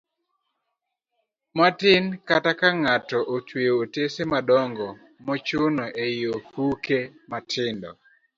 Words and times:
matin 1.57 2.03
kata 2.29 2.51
ka 2.59 2.69
ng'ato 2.81 3.19
otweyo 3.35 3.73
otese 3.83 4.21
madongo 4.33 4.87
mochuno 5.25 5.85
e 6.05 6.07
ofuke 6.35 6.99
matindo 7.31 7.91